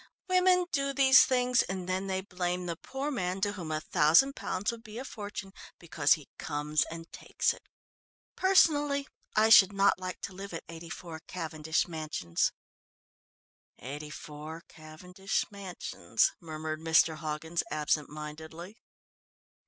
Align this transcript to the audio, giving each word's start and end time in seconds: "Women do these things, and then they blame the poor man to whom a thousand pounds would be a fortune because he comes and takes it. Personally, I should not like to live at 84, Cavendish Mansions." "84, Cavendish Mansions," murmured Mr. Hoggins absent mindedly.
"Women 0.27 0.65
do 0.71 0.93
these 0.93 1.25
things, 1.25 1.61
and 1.61 1.87
then 1.87 2.07
they 2.07 2.21
blame 2.21 2.65
the 2.65 2.75
poor 2.75 3.11
man 3.11 3.39
to 3.41 3.51
whom 3.51 3.69
a 3.71 3.79
thousand 3.79 4.35
pounds 4.35 4.71
would 4.71 4.83
be 4.83 4.97
a 4.97 5.05
fortune 5.05 5.53
because 5.77 6.13
he 6.13 6.27
comes 6.39 6.83
and 6.89 7.13
takes 7.13 7.53
it. 7.53 7.69
Personally, 8.35 9.07
I 9.35 9.49
should 9.49 9.71
not 9.71 9.99
like 9.99 10.19
to 10.21 10.33
live 10.33 10.55
at 10.55 10.63
84, 10.67 11.19
Cavendish 11.27 11.87
Mansions." 11.87 12.51
"84, 13.77 14.63
Cavendish 14.67 15.45
Mansions," 15.51 16.31
murmured 16.39 16.79
Mr. 16.79 17.17
Hoggins 17.17 17.61
absent 17.69 18.09
mindedly. 18.09 18.77